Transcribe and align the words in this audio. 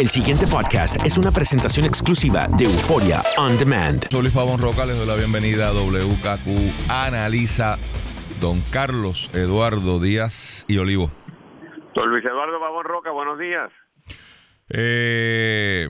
El 0.00 0.08
siguiente 0.08 0.46
podcast 0.46 1.04
es 1.04 1.18
una 1.18 1.30
presentación 1.30 1.84
exclusiva 1.84 2.46
de 2.56 2.64
Euforia 2.64 3.20
On 3.36 3.58
Demand. 3.58 4.08
Soy 4.10 4.22
Luis 4.22 4.32
Pavón 4.32 4.58
Roca, 4.58 4.86
les 4.86 4.96
doy 4.96 5.06
la 5.06 5.14
bienvenida 5.14 5.68
a 5.68 5.72
WKQ 5.74 6.88
Analiza 6.88 7.76
Don 8.40 8.62
Carlos 8.72 9.28
Eduardo 9.34 10.00
Díaz 10.00 10.64
y 10.68 10.78
Olivo. 10.78 11.10
Don 11.94 12.08
Luis 12.08 12.24
Eduardo 12.24 12.58
Pavón 12.58 12.86
Roca, 12.86 13.10
buenos 13.10 13.38
días. 13.38 13.70
Eh, 14.70 15.86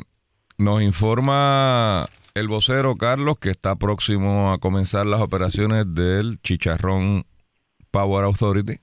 nos 0.59 0.83
informa 0.83 2.09
el 2.35 2.49
vocero 2.49 2.97
Carlos 2.97 3.39
que 3.39 3.51
está 3.51 3.77
próximo 3.77 4.53
a 4.53 4.59
comenzar 4.59 5.07
las 5.07 5.21
operaciones 5.21 5.85
del 5.95 6.41
Chicharrón 6.43 7.27
Power 7.93 8.25
Authority. 8.25 8.81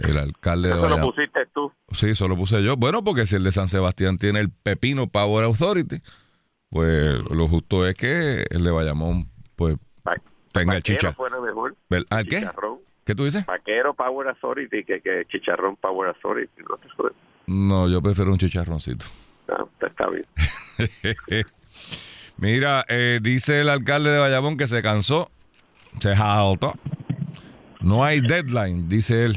El 0.00 0.16
alcalde 0.18 0.68
de 0.68 0.74
Eso 0.74 0.88
lo 0.88 1.00
pusiste 1.00 1.40
tú. 1.54 1.72
Sí, 1.92 2.10
eso 2.10 2.28
lo 2.28 2.36
puse 2.36 2.62
yo. 2.62 2.76
Bueno, 2.76 3.02
porque 3.02 3.26
si 3.26 3.36
el 3.36 3.44
de 3.44 3.52
San 3.52 3.68
Sebastián 3.68 4.18
tiene 4.18 4.40
el 4.40 4.50
Pepino 4.50 5.06
Power 5.08 5.44
Authority, 5.44 6.00
pues 6.70 7.14
lo 7.30 7.48
justo 7.48 7.86
es 7.86 7.94
que 7.94 8.46
el 8.50 8.62
de 8.64 8.70
Bayamón, 8.70 9.28
pues, 9.56 9.76
tenga 10.52 10.76
el 10.76 10.82
chicha. 10.82 11.14
mejor. 11.42 11.76
¿Vel- 11.90 12.06
¿Ah, 12.10 12.22
qué? 12.22 12.40
Chicharrón. 12.40 12.78
¿Qué 13.04 13.14
tú 13.14 13.24
dices? 13.24 13.44
Vaquero 13.46 13.94
Power 13.94 14.28
Authority 14.28 14.84
que, 14.84 15.00
que 15.00 15.24
Chicharrón 15.28 15.76
Power 15.76 16.08
Authority. 16.10 16.52
No, 16.68 16.76
Eso- 16.84 17.14
No, 17.46 17.88
yo 17.88 18.02
prefiero 18.02 18.30
un 18.32 18.38
chicharroncito. 18.38 19.06
no, 19.48 19.68
está 19.86 20.08
bien. 20.10 20.26
Mira, 22.36 22.84
eh, 22.88 23.18
dice 23.22 23.60
el 23.60 23.68
alcalde 23.68 24.10
de 24.10 24.18
Bayamón 24.18 24.56
que 24.56 24.68
se 24.68 24.82
cansó, 24.82 25.30
se 26.00 26.14
jaltó. 26.14 26.74
No 27.80 28.04
hay 28.04 28.20
deadline, 28.20 28.88
dice 28.88 29.24
él. 29.24 29.36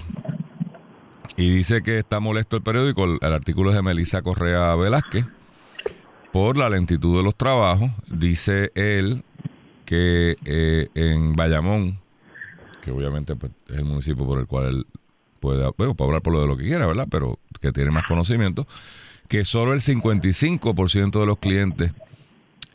Y 1.37 1.49
dice 1.49 1.81
que 1.81 1.99
está 1.99 2.19
molesto 2.19 2.57
el 2.57 2.63
periódico, 2.63 3.05
el, 3.05 3.33
artículo 3.33 3.69
es 3.69 3.75
de 3.75 3.81
Melissa 3.81 4.21
Correa 4.21 4.75
Velázquez, 4.75 5.25
por 6.31 6.57
la 6.57 6.69
lentitud 6.69 7.17
de 7.17 7.23
los 7.23 7.35
trabajos. 7.35 7.91
Dice 8.07 8.71
él 8.75 9.23
que 9.85 10.35
eh, 10.45 10.89
en 10.93 11.35
Bayamón, 11.35 11.99
que 12.81 12.91
obviamente 12.91 13.35
pues, 13.35 13.51
es 13.67 13.77
el 13.77 13.85
municipio 13.85 14.25
por 14.25 14.39
el 14.39 14.47
cual 14.47 14.65
él 14.67 14.87
puede, 15.39 15.69
bueno, 15.77 15.95
puede 15.95 16.09
hablar 16.09 16.21
por 16.21 16.33
lo 16.33 16.41
de 16.41 16.47
lo 16.47 16.57
que 16.57 16.65
quiera, 16.65 16.85
¿verdad? 16.85 17.07
Pero 17.09 17.39
que 17.59 17.71
tiene 17.71 17.91
más 17.91 18.07
conocimiento, 18.07 18.67
que 19.27 19.45
solo 19.45 19.73
el 19.73 19.81
55% 19.81 21.19
de 21.19 21.25
los 21.25 21.37
clientes 21.39 21.93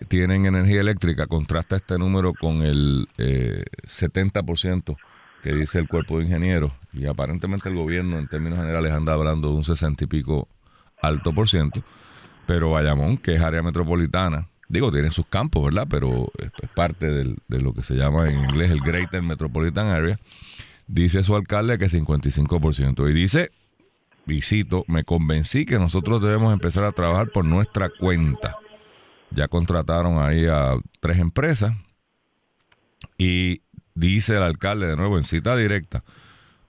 tienen 0.09 0.47
energía 0.47 0.81
eléctrica, 0.81 1.27
contrasta 1.27 1.77
este 1.77 1.98
número 1.98 2.33
con 2.35 2.63
el 2.63 3.09
eh, 3.19 3.65
70% 3.87 4.97
que 5.47 5.55
dice 5.55 5.78
el 5.78 5.86
cuerpo 5.86 6.19
de 6.19 6.25
ingenieros 6.25 6.72
y 6.92 7.06
aparentemente 7.06 7.69
el 7.69 7.77
gobierno 7.77 8.19
en 8.19 8.27
términos 8.27 8.58
generales 8.58 8.92
anda 8.92 9.12
hablando 9.12 9.48
de 9.50 9.55
un 9.55 9.64
60 9.64 10.05
y 10.05 10.06
pico 10.06 10.48
alto 11.00 11.33
por 11.33 11.48
ciento, 11.48 11.84
pero 12.47 12.72
Bayamón, 12.72 13.16
que 13.16 13.34
es 13.34 13.41
área 13.41 13.62
metropolitana, 13.62 14.48
digo, 14.69 14.91
tiene 14.91 15.11
sus 15.11 15.27
campos, 15.27 15.64
¿verdad? 15.64 15.86
Pero 15.89 16.33
es, 16.39 16.50
parte 16.70 17.06
de 17.06 17.61
lo 17.61 17.72
que 17.72 17.83
se 17.83 17.94
llama 17.94 18.28
en 18.28 18.41
inglés 18.41 18.72
el 18.72 18.80
Greater 18.80 19.22
Metropolitan 19.22 19.86
Area, 19.86 20.19
dice 20.89 21.22
su 21.22 21.36
alcalde 21.36 21.78
que 21.78 21.86
55% 21.86 23.08
y 23.08 23.12
dice, 23.12 23.50
y 24.27 24.42
cito, 24.42 24.84
me 24.89 25.05
convencí 25.05 25.64
que 25.64 25.78
nosotros 25.78 26.20
debemos 26.20 26.52
empezar 26.52 26.83
a 26.83 26.92
trabajar 26.92 27.28
por 27.30 27.44
nuestra 27.44 27.91
cuenta 27.91 28.56
ya 29.30 29.48
contrataron 29.48 30.22
ahí 30.22 30.47
a 30.47 30.77
tres 31.00 31.19
empresas 31.19 31.72
y 33.19 33.62
dice 33.97 34.36
el 34.36 34.42
alcalde 34.42 34.86
de 34.86 34.97
nuevo 34.97 35.19
en 35.19 35.25
cita 35.25 35.56
directa, 35.56 36.05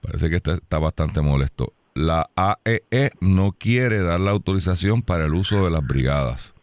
parece 0.00 0.28
que 0.28 0.36
está, 0.36 0.54
está 0.54 0.78
bastante 0.78 1.20
molesto, 1.20 1.72
la 1.94 2.30
AEE 2.36 3.12
no 3.20 3.52
quiere 3.52 4.02
dar 4.02 4.20
la 4.20 4.32
autorización 4.32 5.02
para 5.02 5.26
el 5.26 5.34
uso 5.34 5.64
de 5.64 5.70
las 5.70 5.86
brigadas. 5.86 6.54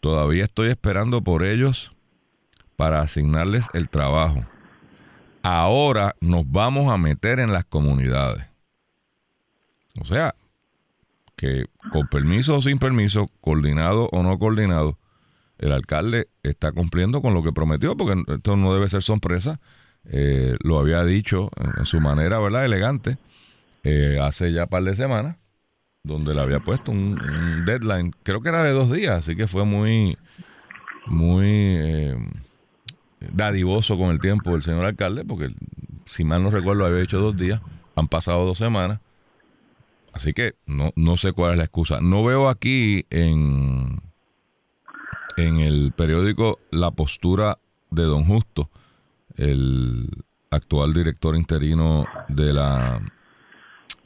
Todavía 0.00 0.44
estoy 0.44 0.68
esperando 0.68 1.22
por 1.22 1.44
ellos 1.44 1.92
para 2.76 3.00
asignarles 3.00 3.66
el 3.74 3.88
trabajo. 3.88 4.44
Ahora 5.42 6.14
nos 6.20 6.50
vamos 6.50 6.92
a 6.92 6.98
meter 6.98 7.40
en 7.40 7.52
las 7.52 7.64
comunidades. 7.64 8.44
O 10.00 10.04
sea, 10.04 10.34
que 11.36 11.66
con 11.92 12.06
permiso 12.08 12.56
o 12.56 12.62
sin 12.62 12.78
permiso, 12.78 13.28
coordinado 13.40 14.08
o 14.12 14.22
no 14.22 14.38
coordinado, 14.38 14.98
el 15.58 15.72
alcalde 15.72 16.28
está 16.42 16.72
cumpliendo 16.72 17.20
con 17.20 17.34
lo 17.34 17.42
que 17.42 17.52
prometió, 17.52 17.96
porque 17.96 18.22
esto 18.28 18.56
no 18.56 18.72
debe 18.72 18.88
ser 18.88 19.02
sorpresa. 19.02 19.60
Eh, 20.10 20.56
lo 20.62 20.78
había 20.78 21.04
dicho 21.04 21.50
en, 21.78 21.84
su 21.84 22.00
manera, 22.00 22.38
¿verdad? 22.38 22.64
Elegante, 22.64 23.18
eh, 23.84 24.18
hace 24.20 24.52
ya 24.52 24.66
par 24.66 24.82
de 24.84 24.96
semanas, 24.96 25.36
donde 26.02 26.34
le 26.34 26.40
había 26.40 26.60
puesto 26.60 26.90
un, 26.90 27.20
un 27.20 27.64
deadline, 27.64 28.12
creo 28.22 28.40
que 28.40 28.48
era 28.48 28.64
de 28.64 28.72
dos 28.72 28.90
días, 28.90 29.18
así 29.18 29.36
que 29.36 29.46
fue 29.46 29.64
muy, 29.64 30.16
muy 31.06 31.46
eh, 31.46 32.16
dadivoso 33.32 33.98
con 33.98 34.10
el 34.10 34.20
tiempo 34.20 34.54
el 34.54 34.62
señor 34.62 34.84
alcalde, 34.84 35.24
porque 35.24 35.48
si 36.06 36.24
mal 36.24 36.42
no 36.42 36.50
recuerdo 36.50 36.86
había 36.86 37.00
dicho 37.00 37.20
dos 37.20 37.36
días, 37.36 37.60
han 37.94 38.08
pasado 38.08 38.46
dos 38.46 38.58
semanas, 38.58 39.00
así 40.12 40.32
que 40.32 40.54
no, 40.66 40.90
no 40.96 41.16
sé 41.16 41.32
cuál 41.32 41.52
es 41.52 41.58
la 41.58 41.64
excusa. 41.64 42.00
No 42.00 42.24
veo 42.24 42.48
aquí 42.48 43.04
en 43.10 44.00
en 45.38 45.60
el 45.60 45.92
periódico 45.92 46.58
la 46.70 46.90
postura 46.90 47.58
de 47.90 48.02
don 48.02 48.24
Justo, 48.24 48.70
el 49.38 50.10
actual 50.50 50.92
director 50.92 51.36
interino 51.36 52.06
de 52.28 52.52
la 52.52 53.00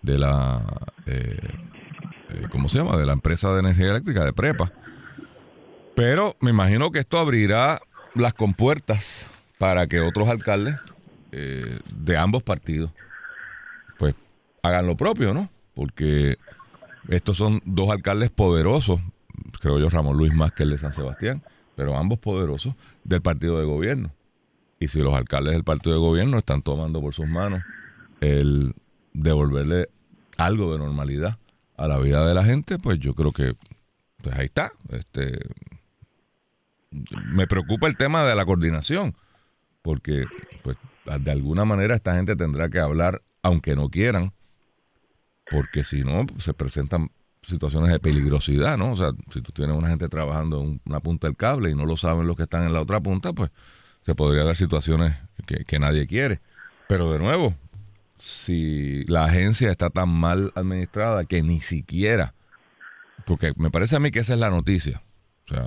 de 0.02 0.18
la 0.18 0.62
eh, 1.06 1.38
eh, 2.28 2.46
¿cómo 2.50 2.68
se 2.68 2.78
llama? 2.78 2.96
de 2.96 3.06
la 3.06 3.12
empresa 3.12 3.52
de 3.52 3.60
energía 3.60 3.90
eléctrica 3.90 4.24
de 4.24 4.32
Prepa. 4.32 4.72
Pero 5.94 6.36
me 6.40 6.50
imagino 6.50 6.90
que 6.90 7.00
esto 7.00 7.18
abrirá 7.18 7.80
las 8.14 8.34
compuertas 8.34 9.26
para 9.58 9.86
que 9.86 10.00
otros 10.00 10.28
alcaldes 10.28 10.76
eh, 11.32 11.78
de 11.94 12.16
ambos 12.16 12.42
partidos 12.42 12.90
pues 13.98 14.14
hagan 14.62 14.86
lo 14.86 14.96
propio, 14.96 15.34
¿no? 15.34 15.50
Porque 15.74 16.36
estos 17.08 17.36
son 17.36 17.62
dos 17.64 17.90
alcaldes 17.90 18.30
poderosos, 18.30 19.00
creo 19.60 19.78
yo 19.78 19.88
Ramón 19.88 20.16
Luis 20.16 20.32
más 20.32 20.52
que 20.52 20.62
el 20.64 20.70
de 20.70 20.78
San 20.78 20.92
Sebastián, 20.92 21.42
pero 21.74 21.96
ambos 21.96 22.18
poderosos 22.18 22.74
del 23.04 23.22
partido 23.22 23.58
de 23.58 23.64
gobierno. 23.64 24.12
Y 24.82 24.88
si 24.88 24.98
los 24.98 25.14
alcaldes 25.14 25.52
del 25.52 25.62
partido 25.62 25.94
de 25.94 26.00
gobierno 26.00 26.38
están 26.38 26.60
tomando 26.60 27.00
por 27.00 27.14
sus 27.14 27.28
manos 27.28 27.62
el 28.20 28.74
devolverle 29.12 29.90
algo 30.36 30.72
de 30.72 30.78
normalidad 30.80 31.38
a 31.76 31.86
la 31.86 31.98
vida 31.98 32.26
de 32.26 32.34
la 32.34 32.44
gente, 32.44 32.80
pues 32.80 32.98
yo 32.98 33.14
creo 33.14 33.30
que 33.30 33.54
pues 34.20 34.36
ahí 34.36 34.46
está. 34.46 34.72
Este 34.88 35.38
me 37.26 37.46
preocupa 37.46 37.86
el 37.86 37.96
tema 37.96 38.24
de 38.24 38.34
la 38.34 38.44
coordinación, 38.44 39.14
porque 39.82 40.24
pues 40.64 40.76
de 41.04 41.30
alguna 41.30 41.64
manera 41.64 41.94
esta 41.94 42.16
gente 42.16 42.34
tendrá 42.34 42.68
que 42.68 42.80
hablar 42.80 43.22
aunque 43.40 43.76
no 43.76 43.88
quieran, 43.88 44.32
porque 45.48 45.84
si 45.84 46.02
no 46.02 46.26
se 46.40 46.54
presentan 46.54 47.12
situaciones 47.42 47.92
de 47.92 48.00
peligrosidad, 48.00 48.76
¿no? 48.76 48.90
O 48.90 48.96
sea, 48.96 49.12
si 49.32 49.42
tú 49.42 49.52
tienes 49.52 49.76
una 49.76 49.90
gente 49.90 50.08
trabajando 50.08 50.60
en 50.60 50.80
una 50.84 50.98
punta 50.98 51.28
del 51.28 51.36
cable 51.36 51.70
y 51.70 51.76
no 51.76 51.86
lo 51.86 51.96
saben 51.96 52.26
los 52.26 52.36
que 52.36 52.42
están 52.42 52.64
en 52.64 52.72
la 52.72 52.80
otra 52.80 53.00
punta, 53.00 53.32
pues 53.32 53.52
se 54.02 54.14
podría 54.14 54.44
dar 54.44 54.56
situaciones 54.56 55.16
que, 55.46 55.64
que 55.64 55.78
nadie 55.78 56.06
quiere. 56.06 56.40
Pero 56.88 57.10
de 57.12 57.18
nuevo, 57.18 57.54
si 58.18 59.04
la 59.04 59.24
agencia 59.24 59.70
está 59.70 59.90
tan 59.90 60.08
mal 60.08 60.52
administrada 60.54 61.24
que 61.24 61.42
ni 61.42 61.60
siquiera, 61.60 62.34
porque 63.24 63.52
me 63.56 63.70
parece 63.70 63.96
a 63.96 64.00
mí 64.00 64.10
que 64.10 64.20
esa 64.20 64.34
es 64.34 64.38
la 64.38 64.50
noticia. 64.50 65.02
O 65.46 65.54
sea, 65.54 65.66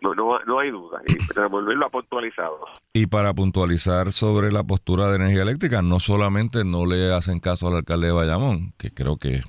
No, 0.00 0.14
no, 0.14 0.38
no 0.44 0.58
hay 0.58 0.70
duda. 0.70 1.00
Y 1.06 1.32
Ramón 1.32 1.64
Luis 1.64 1.78
lo 1.78 1.86
ha 1.86 1.90
puntualizado. 1.90 2.58
Y 2.92 3.06
para 3.06 3.34
puntualizar 3.34 4.12
sobre 4.12 4.52
la 4.52 4.64
postura 4.64 5.08
de 5.08 5.16
energía 5.16 5.42
eléctrica, 5.42 5.82
no 5.82 6.00
solamente 6.00 6.64
no 6.64 6.86
le 6.86 7.12
hacen 7.12 7.40
caso 7.40 7.68
al 7.68 7.76
alcalde 7.76 8.08
de 8.08 8.12
Bayamón, 8.12 8.72
que 8.78 8.90
creo 8.90 9.16
que 9.16 9.36
es 9.36 9.44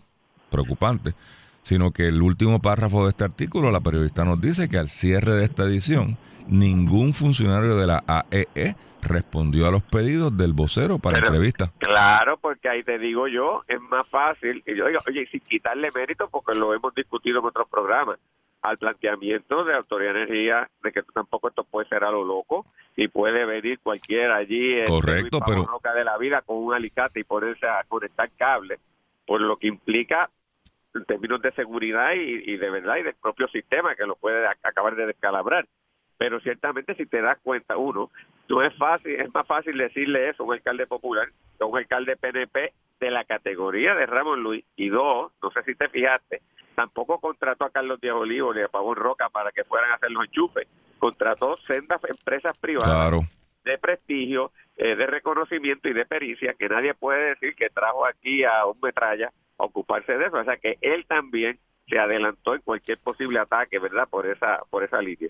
preocupante, 0.50 1.14
sino 1.67 1.91
que 1.91 2.07
el 2.07 2.22
último 2.22 2.61
párrafo 2.61 3.03
de 3.03 3.09
este 3.09 3.25
artículo, 3.25 3.72
la 3.72 3.81
periodista 3.81 4.23
nos 4.23 4.40
dice 4.40 4.69
que 4.69 4.78
al 4.78 4.87
cierre 4.87 5.34
de 5.34 5.43
esta 5.43 5.64
edición, 5.66 6.17
ningún 6.47 7.14
funcionario 7.14 7.75
de 7.75 7.85
la 7.85 8.02
AEE 8.08 8.78
respondió 9.02 9.67
a 9.67 9.72
los 9.72 9.84
pedidos 9.84 10.37
del 10.37 10.53
vocero 10.53 10.97
para 10.97 11.16
Pero- 11.16 11.28
entrevista. 11.28 11.73
Claro, 11.79 12.37
porque 12.37 12.69
ahí 12.69 12.84
te 12.84 12.97
digo 12.97 13.28
yo, 13.28 13.66
es 13.67 13.81
más 13.81 14.08
fácil. 14.08 14.64
Y 14.66 14.78
yo 14.78 14.87
digo, 14.87 15.02
oye, 15.09 15.28
sin 15.29 15.41
quitarle 15.41 15.90
mérito, 15.93 16.29
porque 16.29 16.58
lo 16.58 16.73
hemos 16.73 16.96
discutido 16.96 17.40
en 17.40 17.46
otros 17.47 17.67
programas, 17.70 18.17
al 18.61 18.78
planteamiento 18.78 19.66
de 19.66 19.75
Autoridad 19.75 20.13
de 20.13 20.23
Energía 20.23 20.70
de 20.84 20.93
que 20.93 21.02
tampoco 21.13 21.49
esto 21.49 21.66
puede 21.66 21.90
ser 21.90 22.05
a 22.05 22.11
lo 22.11 22.23
loco 22.23 22.66
y 22.96 23.09
puede 23.09 23.43
venir 23.43 23.79
cualquiera 23.84 24.37
allí 24.37 24.75
este, 24.79 24.90
Correcto, 24.90 25.22
Luis 25.22 25.31
Pavón 25.43 25.46
pero- 25.63 25.66
Roca 25.66 25.93
de 25.93 26.05
la 26.05 26.17
vida 26.17 26.41
con 26.43 26.55
un 26.59 26.73
alicate 26.73 27.20
y 27.20 27.23
ponerse 27.25 27.67
a 27.67 27.84
conectar 27.90 28.29
cables, 28.37 28.79
por 29.25 29.41
lo 29.41 29.58
que 29.58 29.67
implica 29.67 30.29
en 30.93 31.05
términos 31.05 31.41
de 31.41 31.51
seguridad 31.51 32.13
y, 32.13 32.51
y 32.51 32.57
de 32.57 32.69
verdad 32.69 32.97
y 32.97 33.03
del 33.03 33.16
propio 33.16 33.47
sistema 33.49 33.95
que 33.95 34.05
lo 34.05 34.16
puede 34.16 34.45
ac- 34.47 34.57
acabar 34.63 34.95
de 34.95 35.05
descalabrar. 35.07 35.66
Pero 36.17 36.39
ciertamente 36.39 36.95
si 36.95 37.05
te 37.05 37.22
das 37.22 37.37
cuenta, 37.43 37.78
uno, 37.78 38.09
no 38.49 38.63
es 38.63 38.75
fácil, 38.75 39.19
es 39.19 39.31
más 39.34 39.45
fácil 39.45 39.78
decirle 39.78 40.29
eso 40.29 40.43
a 40.43 40.45
un 40.47 40.53
alcalde 40.53 40.87
popular 40.87 41.28
que 41.57 41.63
a 41.63 41.67
un 41.67 41.78
alcalde 41.78 42.16
PNP 42.17 42.73
de 42.99 43.11
la 43.11 43.23
categoría 43.25 43.93
de 43.93 44.05
Ramón 44.07 44.41
Luis. 44.41 44.66
Y 44.75 44.89
dos, 44.89 45.31
no 45.43 45.51
sé 45.51 45.61
si 45.63 45.75
te 45.75 45.89
fijaste, 45.89 46.41
tampoco 46.73 47.19
contrató 47.19 47.66
a 47.66 47.69
Carlos 47.69 48.01
Díaz 48.01 48.16
Olivo 48.16 48.53
ni 48.53 48.61
a 48.61 48.67
Pavón 48.67 48.95
Roca 48.95 49.29
para 49.29 49.51
que 49.51 49.63
fueran 49.63 49.91
a 49.91 49.95
hacer 49.95 50.09
los 50.09 50.25
enchufes. 50.25 50.67
Contrató 50.97 51.57
sendas 51.67 52.01
empresas 52.05 52.57
privadas 52.57 52.89
Claro. 53.11 53.19
de 53.63 53.78
prestigio, 53.78 54.51
eh, 54.78 54.95
de 54.95 55.05
reconocimiento 55.05 55.87
y 55.87 55.93
de 55.93 56.05
pericia 56.07 56.55
que 56.55 56.67
nadie 56.69 56.95
puede 56.95 57.29
decir 57.29 57.53
que 57.53 57.69
trajo 57.69 58.07
aquí 58.07 58.43
a 58.43 58.66
un 58.66 58.79
metralla 58.81 59.31
ocuparse 59.58 60.14
de 60.14 60.28
eso. 60.28 60.38
O 60.38 60.44
sea 60.44 60.58
que 60.58 60.78
él 60.82 61.06
también 61.08 61.59
se 61.88 62.00
adelantó 62.00 62.56
en 62.56 62.62
cualquier 62.62 62.98
posible 63.00 63.40
ataque, 63.40 63.80
¿verdad? 63.80 64.08
Por 64.09 64.28
esa 64.28 64.59
por 64.70 64.84
esa 64.84 65.02
línea. 65.02 65.30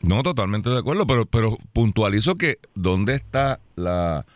No, 0.00 0.22
totalmente 0.22 0.68
de 0.70 0.78
acuerdo, 0.78 1.06
pero, 1.06 1.26
pero 1.26 1.56
puntualizo 1.72 2.36
que 2.36 2.58
¿dónde 2.74 3.14
está 3.14 3.60
la, 3.76 4.26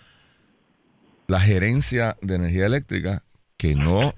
la 1.27 1.41
gerencia 1.41 2.17
de 2.23 2.37
energía 2.37 2.67
eléctrica 2.67 3.23
que 3.57 3.75
no 3.75 4.15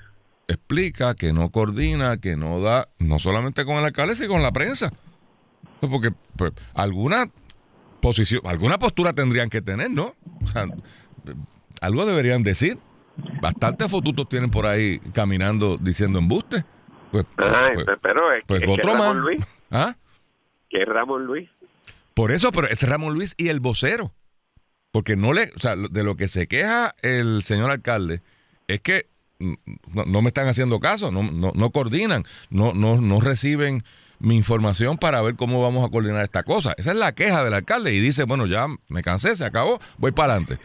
explica, 0.47 1.15
que 1.15 1.33
no 1.33 1.51
coordina, 1.51 2.19
que 2.19 2.37
no 2.37 2.61
da, 2.61 2.89
no 2.99 3.19
solamente 3.19 3.65
con 3.65 3.77
el 3.77 3.85
alcalde, 3.85 4.15
sino 4.15 4.31
con 4.31 4.43
la 4.43 4.53
prensa? 4.53 4.93
Pues 5.81 5.91
Porque 5.91 6.13
pues, 6.37 6.53
alguna 6.75 7.29
posición, 8.01 8.43
alguna 8.45 8.79
postura 8.79 9.13
tendrían 9.13 9.51
que 9.51 9.63
tener, 9.63 9.91
¿no? 9.91 10.15
Algo 11.81 12.07
deberían 12.07 12.43
decir. 12.45 12.79
Bastantes 13.41 13.91
fotutos 13.91 14.29
tienen 14.29 14.51
por 14.51 14.67
ahí 14.67 14.99
caminando 15.13 15.77
diciendo 15.77 16.19
embuste. 16.19 16.65
Pues, 17.11 17.27
Ay, 17.37 17.75
pues- 17.75 17.99
pero 18.01 18.33
es, 18.33 18.43
pues 18.47 18.63
es 18.63 18.67
que 18.67 18.73
otro 18.73 18.93
Ramón 18.93 19.07
más. 19.09 19.17
Luis, 19.17 19.41
¿Ah? 19.71 19.97
que 20.71 20.83
es 20.83 20.89
Ramón 20.89 21.27
Luis. 21.27 21.49
Por 22.15 22.33
eso, 22.33 22.53
pero 22.53 22.69
es 22.69 22.81
Ramón 22.83 23.15
Luis 23.15 23.35
y 23.37 23.49
el 23.49 23.61
vocero. 23.61 24.13
Porque 24.93 25.17
no 25.17 25.33
le, 25.33 25.53
o 25.57 25.59
sea, 25.59 25.75
de 25.77 26.03
lo 26.05 26.17
que 26.17 26.29
se 26.29 26.47
queja 26.47 26.95
el 27.03 27.43
señor 27.43 27.71
alcalde 27.71 28.21
es 28.69 28.81
que 28.81 29.07
no, 29.39 30.05
no 30.07 30.23
me 30.23 30.29
están 30.29 30.47
haciendo 30.49 30.81
caso, 30.81 31.11
no, 31.11 31.23
no, 31.23 31.53
no 31.55 31.71
coordinan, 31.71 32.25
no, 32.51 32.73
no, 32.75 33.01
no 33.01 33.21
reciben 33.21 33.85
mi 34.19 34.37
información 34.37 34.99
para 34.99 35.21
ver 35.23 35.35
cómo 35.35 35.61
vamos 35.63 35.85
a 35.87 35.91
coordinar 35.91 36.23
esta 36.23 36.43
cosa. 36.45 36.75
Esa 36.77 36.93
es 36.93 36.97
la 36.97 37.13
queja 37.13 37.43
del 37.43 37.55
alcalde 37.55 37.93
y 37.93 38.01
dice, 38.01 38.25
bueno, 38.25 38.47
ya 38.47 38.67
me 38.89 39.03
cansé, 39.03 39.35
se 39.35 39.45
acabó, 39.45 39.81
voy 39.99 40.13
para 40.13 40.35
adelante. 40.35 40.59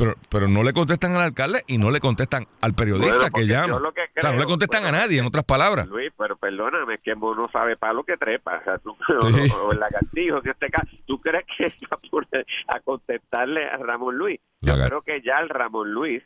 Pero, 0.00 0.14
pero 0.30 0.48
no 0.48 0.62
le 0.62 0.72
contestan 0.72 1.14
al 1.14 1.20
alcalde 1.22 1.62
y 1.66 1.76
no 1.78 1.90
le 1.90 2.00
contestan 2.00 2.46
al 2.62 2.74
periodista 2.74 3.16
Bueno, 3.16 3.30
que 3.34 3.46
llama. 3.46 3.76
o 3.76 3.92
sea, 4.20 4.32
no 4.32 4.38
le 4.38 4.46
contestan 4.46 4.82
bueno, 4.82 4.96
a 4.96 5.00
nadie, 5.02 5.20
en 5.20 5.26
otras 5.26 5.44
palabras. 5.44 5.86
Luis, 5.88 6.10
pero 6.16 6.36
perdóname, 6.36 6.94
es 6.94 7.00
que 7.02 7.12
uno 7.12 7.48
sabe 7.52 7.76
para 7.76 7.92
lo 7.92 8.02
que 8.02 8.16
trepa. 8.16 8.58
O, 8.60 8.64
sea, 8.64 8.78
tú, 8.78 8.96
Sí. 9.46 9.52
o, 9.54 9.66
o 9.68 9.72
el 9.72 9.78
lagartijo, 9.78 10.38
en 10.42 10.50
este 10.50 10.70
caso. 10.70 10.88
¿Tú 11.06 11.20
crees 11.20 11.44
que 11.56 11.66
está 11.82 11.98
por- 12.10 12.26
a 12.68 12.80
contestarle 12.80 13.66
a 13.68 13.76
Ramón 13.76 14.16
Luis? 14.16 14.40
Yo 14.62 14.72
Lagar- 14.74 14.88
creo 14.88 15.02
que 15.02 15.20
ya 15.22 15.36
el 15.38 15.48
Ramón 15.50 15.92
Luis, 15.92 16.22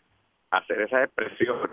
hacer 0.50 0.80
esa 0.82 1.02
expresión, 1.02 1.68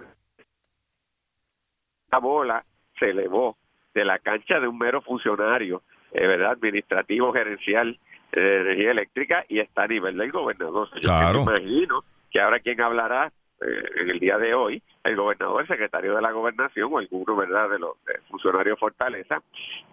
la 2.11 2.17
bola 2.19 2.65
se 2.99 3.11
elevó 3.11 3.57
de 3.93 4.05
la 4.05 4.19
cancha 4.19 4.59
de 4.59 4.67
un 4.67 4.77
mero 4.77 5.01
funcionario, 5.01 5.83
eh, 6.13 6.25
¿verdad? 6.27 6.51
Administrativo, 6.51 7.31
gerencial 7.33 7.99
de 8.39 8.61
energía 8.61 8.91
eléctrica 8.91 9.45
y 9.49 9.59
está 9.59 9.83
a 9.83 9.87
nivel 9.87 10.17
del 10.17 10.31
gobernador. 10.31 10.87
Yo 10.95 11.01
Claro. 11.01 11.45
me 11.45 11.51
imagino 11.57 12.03
que 12.31 12.39
ahora 12.39 12.59
quien 12.59 12.79
hablará 12.81 13.31
eh, 13.61 13.83
en 14.01 14.09
el 14.09 14.19
día 14.19 14.37
de 14.37 14.53
hoy, 14.53 14.81
el 15.03 15.15
gobernador, 15.15 15.61
el 15.61 15.67
secretario 15.67 16.15
de 16.15 16.21
la 16.21 16.31
gobernación 16.31 16.89
o 16.93 16.97
alguno, 16.97 17.35
¿verdad?, 17.35 17.69
de 17.69 17.79
los 17.79 17.91
de 18.05 18.13
funcionarios 18.29 18.79
Fortaleza, 18.79 19.41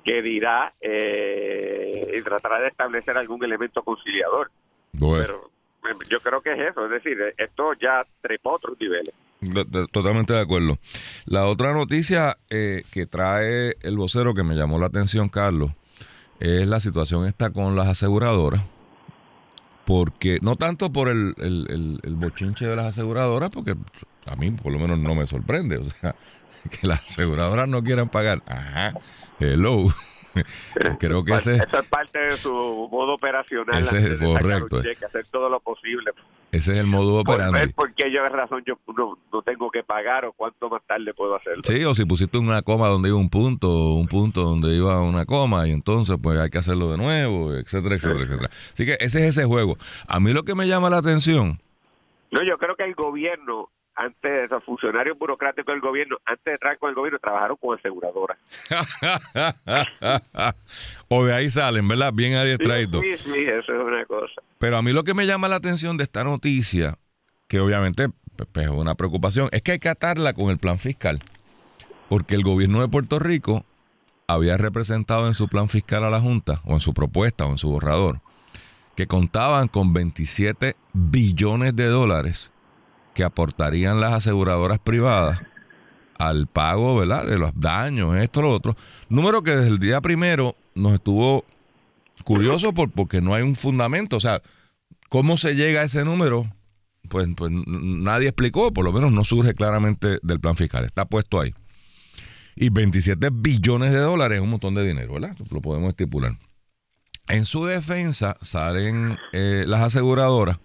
que 0.04 0.22
dirá 0.22 0.72
eh, 0.80 2.14
y 2.18 2.22
tratará 2.22 2.60
de 2.60 2.68
establecer 2.68 3.16
algún 3.16 3.42
elemento 3.44 3.82
conciliador. 3.82 4.50
Bueno. 4.92 5.50
Pero 5.82 5.94
eh, 5.94 6.06
yo 6.08 6.20
creo 6.20 6.40
que 6.40 6.52
es 6.52 6.70
eso, 6.70 6.84
es 6.84 6.90
decir, 6.90 7.20
eh, 7.20 7.34
esto 7.36 7.72
ya 7.74 8.04
trepó 8.20 8.52
a 8.52 8.54
otros 8.54 8.76
niveles. 8.80 9.14
Totalmente 9.92 10.32
de 10.32 10.40
acuerdo. 10.40 10.78
La 11.26 11.46
otra 11.46 11.72
noticia 11.72 12.36
eh, 12.50 12.82
que 12.92 13.06
trae 13.06 13.74
el 13.82 13.96
vocero 13.96 14.34
que 14.34 14.42
me 14.42 14.54
llamó 14.56 14.78
la 14.80 14.86
atención, 14.86 15.28
Carlos, 15.28 15.70
es 16.40 16.66
la 16.68 16.80
situación 16.80 17.26
esta 17.26 17.50
con 17.50 17.74
las 17.76 17.88
aseguradoras. 17.88 18.62
Porque, 19.84 20.38
no 20.42 20.56
tanto 20.56 20.92
por 20.92 21.08
el, 21.08 21.34
el- 21.38 21.66
el- 21.70 22.00
el 22.02 22.14
bochinche 22.14 22.66
de 22.66 22.76
las 22.76 22.86
aseguradoras, 22.86 23.50
porque 23.50 23.74
a 24.26 24.36
mí 24.36 24.50
por 24.50 24.70
lo 24.72 24.78
menos 24.78 24.98
no 24.98 25.14
me 25.14 25.26
sorprende. 25.26 25.78
O 25.78 25.84
sea, 25.84 26.14
que 26.80 26.86
las 26.86 27.06
aseguradoras 27.06 27.68
no 27.68 27.82
quieran 27.82 28.08
pagar. 28.08 28.42
Ajá, 28.46 28.92
hello. 29.40 29.86
Creo 31.00 31.24
que 31.24 31.34
ese, 31.36 31.56
Eso 31.56 31.80
es 31.80 31.88
parte 31.88 32.18
de 32.18 32.36
su 32.36 32.50
modo 32.92 33.14
operacional. 33.14 33.82
Ese 33.82 34.18
correcto. 34.18 34.82
cheque, 34.82 35.04
hacer 35.06 35.26
todo 35.32 35.48
lo 35.48 35.58
posible. 35.60 36.12
Ese 36.52 36.72
es 36.72 36.78
el 36.78 36.86
modo 36.86 37.22
Por 37.24 37.34
operandi. 37.34 37.58
ver 37.58 37.74
por 37.74 37.92
qué 37.94 38.10
yo 38.12 38.22
de 38.22 38.28
razón 38.30 38.62
yo 38.66 38.78
no, 38.96 39.18
no 39.32 39.42
tengo 39.42 39.70
que 39.70 39.82
pagar 39.82 40.24
o 40.24 40.32
cuánto 40.32 40.68
más 40.70 40.82
tarde 40.86 41.12
puedo 41.14 41.36
hacerlo. 41.36 41.62
Sí, 41.64 41.84
o 41.84 41.94
si 41.94 42.04
pusiste 42.04 42.38
una 42.38 42.62
coma 42.62 42.88
donde 42.88 43.08
iba 43.10 43.18
un 43.18 43.28
punto, 43.30 43.94
un 43.94 44.06
punto 44.08 44.42
donde 44.42 44.74
iba 44.74 45.00
una 45.02 45.26
coma, 45.26 45.66
y 45.68 45.72
entonces 45.72 46.16
pues 46.22 46.38
hay 46.38 46.50
que 46.50 46.58
hacerlo 46.58 46.90
de 46.92 46.98
nuevo, 46.98 47.54
etcétera, 47.54 47.96
etcétera, 47.96 48.24
etcétera. 48.24 48.50
Así 48.72 48.86
que 48.86 48.92
ese 49.00 49.20
es 49.26 49.36
ese 49.36 49.44
juego. 49.44 49.76
A 50.06 50.20
mí 50.20 50.32
lo 50.32 50.44
que 50.44 50.54
me 50.54 50.66
llama 50.66 50.88
la 50.90 50.98
atención, 50.98 51.58
No, 52.30 52.42
yo 52.42 52.58
creo 52.58 52.76
que 52.76 52.84
el 52.84 52.94
gobierno, 52.94 53.68
antes, 53.94 54.50
los 54.50 54.62
funcionarios 54.64 55.18
burocráticos 55.18 55.72
del 55.74 55.80
gobierno, 55.80 56.18
antes 56.24 56.44
de 56.44 56.52
entrar 56.52 56.78
con 56.78 56.88
el 56.90 56.94
gobierno, 56.94 57.18
trabajaron 57.18 57.56
con 57.56 57.76
aseguradoras. 57.78 58.38
o 61.08 61.24
de 61.24 61.34
ahí 61.34 61.50
salen, 61.50 61.86
¿verdad? 61.88 62.12
Bien 62.12 62.34
adiestraditos. 62.34 63.00
Sí, 63.02 63.16
sí, 63.18 63.32
eso 63.46 63.72
es 63.74 63.77
una 63.77 63.77
Pero 64.58 64.76
a 64.76 64.82
mí 64.82 64.92
lo 64.92 65.04
que 65.04 65.14
me 65.14 65.26
llama 65.26 65.48
la 65.48 65.56
atención 65.56 65.96
de 65.96 66.04
esta 66.04 66.24
noticia, 66.24 66.98
que 67.46 67.60
obviamente 67.60 68.08
pues, 68.36 68.48
pues, 68.52 68.66
es 68.66 68.72
una 68.72 68.94
preocupación, 68.94 69.48
es 69.52 69.62
que 69.62 69.72
hay 69.72 69.78
que 69.78 69.88
atarla 69.88 70.32
con 70.32 70.50
el 70.50 70.58
plan 70.58 70.78
fiscal. 70.78 71.20
Porque 72.08 72.34
el 72.34 72.42
gobierno 72.42 72.80
de 72.80 72.88
Puerto 72.88 73.18
Rico 73.18 73.64
había 74.26 74.56
representado 74.56 75.26
en 75.26 75.34
su 75.34 75.48
plan 75.48 75.68
fiscal 75.68 76.04
a 76.04 76.10
la 76.10 76.20
Junta, 76.20 76.60
o 76.64 76.74
en 76.74 76.80
su 76.80 76.94
propuesta, 76.94 77.46
o 77.46 77.50
en 77.50 77.58
su 77.58 77.68
borrador, 77.68 78.20
que 78.94 79.06
contaban 79.06 79.68
con 79.68 79.92
27 79.92 80.76
billones 80.92 81.74
de 81.74 81.86
dólares 81.86 82.50
que 83.14 83.24
aportarían 83.24 84.00
las 84.00 84.12
aseguradoras 84.12 84.78
privadas 84.78 85.42
al 86.18 86.46
pago, 86.46 86.96
¿verdad? 86.96 87.26
De 87.26 87.38
los 87.38 87.52
daños, 87.58 88.16
esto, 88.16 88.42
lo 88.42 88.52
otro. 88.52 88.76
Número 89.08 89.42
que 89.42 89.52
desde 89.52 89.68
el 89.68 89.78
día 89.78 90.00
primero 90.00 90.54
nos 90.74 90.94
estuvo 90.94 91.44
curioso 92.24 92.72
por, 92.72 92.90
porque 92.90 93.20
no 93.20 93.34
hay 93.34 93.42
un 93.42 93.56
fundamento. 93.56 94.16
O 94.16 94.20
sea, 94.20 94.42
¿cómo 95.08 95.36
se 95.36 95.54
llega 95.54 95.80
a 95.80 95.84
ese 95.84 96.04
número? 96.04 96.50
Pues, 97.08 97.28
pues 97.36 97.50
nadie 97.52 98.28
explicó, 98.28 98.72
por 98.72 98.84
lo 98.84 98.92
menos 98.92 99.12
no 99.12 99.24
surge 99.24 99.54
claramente 99.54 100.18
del 100.22 100.40
plan 100.40 100.56
fiscal. 100.56 100.84
Está 100.84 101.06
puesto 101.06 101.40
ahí. 101.40 101.54
Y 102.56 102.70
27 102.70 103.28
billones 103.32 103.92
de 103.92 104.00
dólares 104.00 104.36
es 104.36 104.42
un 104.42 104.50
montón 104.50 104.74
de 104.74 104.86
dinero, 104.86 105.14
¿verdad? 105.14 105.36
Lo 105.50 105.60
podemos 105.60 105.90
estipular. 105.90 106.36
En 107.28 107.44
su 107.44 107.66
defensa 107.66 108.36
salen 108.42 109.16
eh, 109.32 109.64
las 109.66 109.82
aseguradoras 109.82 110.58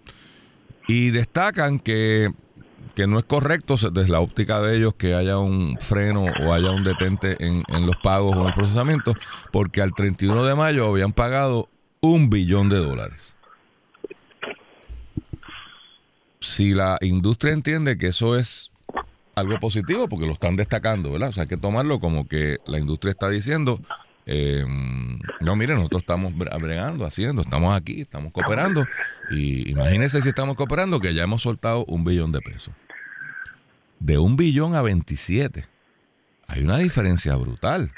y 0.88 1.10
destacan 1.10 1.78
que, 1.78 2.32
que 2.94 3.06
no 3.06 3.18
es 3.18 3.24
correcto 3.24 3.76
desde 3.76 4.10
la 4.10 4.20
óptica 4.20 4.60
de 4.60 4.76
ellos 4.76 4.94
que 4.94 5.14
haya 5.14 5.38
un 5.38 5.78
freno 5.80 6.24
o 6.24 6.52
haya 6.52 6.70
un 6.70 6.84
detente 6.84 7.36
en, 7.44 7.64
en 7.68 7.86
los 7.86 7.96
pagos 7.96 8.36
o 8.36 8.42
en 8.42 8.48
el 8.48 8.54
procesamiento, 8.54 9.14
porque 9.52 9.82
al 9.82 9.94
31 9.94 10.44
de 10.44 10.54
mayo 10.54 10.86
habían 10.86 11.12
pagado 11.12 11.68
un 12.00 12.30
billón 12.30 12.68
de 12.68 12.78
dólares. 12.78 13.34
Si 16.40 16.74
la 16.74 16.98
industria 17.00 17.54
entiende 17.54 17.96
que 17.96 18.08
eso 18.08 18.38
es 18.38 18.70
algo 19.34 19.58
positivo, 19.58 20.08
porque 20.08 20.26
lo 20.26 20.34
están 20.34 20.56
destacando, 20.56 21.12
¿verdad? 21.12 21.30
O 21.30 21.32
sea, 21.32 21.42
hay 21.44 21.48
que 21.48 21.56
tomarlo 21.56 22.00
como 22.00 22.28
que 22.28 22.58
la 22.66 22.78
industria 22.78 23.10
está 23.12 23.28
diciendo, 23.28 23.80
eh, 24.26 24.64
no, 25.40 25.56
mire, 25.56 25.74
nosotros 25.74 26.02
estamos 26.02 26.32
bre- 26.32 26.60
bregando, 26.60 27.04
haciendo, 27.04 27.42
estamos 27.42 27.74
aquí, 27.76 28.00
estamos 28.00 28.32
cooperando, 28.32 28.86
y 29.30 29.70
imagínense 29.70 30.22
si 30.22 30.28
estamos 30.30 30.56
cooperando 30.56 31.00
que 31.00 31.14
ya 31.14 31.24
hemos 31.24 31.42
soltado 31.42 31.84
un 31.86 32.04
billón 32.04 32.32
de 32.32 32.40
pesos. 32.40 32.74
De 34.00 34.18
un 34.18 34.36
billón 34.36 34.74
a 34.74 34.82
27. 34.82 35.66
Hay 36.46 36.62
una 36.62 36.78
diferencia 36.78 37.34
brutal. 37.36 37.90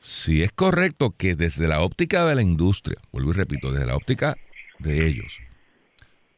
Si 0.00 0.42
es 0.42 0.52
correcto 0.52 1.14
que 1.16 1.34
desde 1.34 1.66
la 1.68 1.80
óptica 1.80 2.24
de 2.24 2.34
la 2.34 2.42
industria, 2.42 2.98
vuelvo 3.12 3.30
y 3.30 3.34
repito, 3.34 3.72
desde 3.72 3.86
la 3.86 3.96
óptica 3.96 4.36
de 4.78 5.06
ellos, 5.06 5.38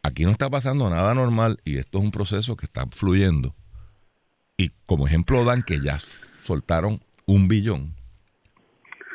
aquí 0.02 0.24
no 0.24 0.30
está 0.30 0.48
pasando 0.48 0.88
nada 0.88 1.14
normal 1.14 1.60
y 1.64 1.76
esto 1.76 1.98
es 1.98 2.04
un 2.04 2.10
proceso 2.10 2.56
que 2.56 2.64
está 2.66 2.86
fluyendo. 2.86 3.54
Y 4.56 4.70
como 4.86 5.06
ejemplo 5.06 5.44
dan 5.44 5.62
que 5.62 5.80
ya 5.80 5.98
soltaron 6.42 7.02
un 7.30 7.46
billón. 7.46 7.94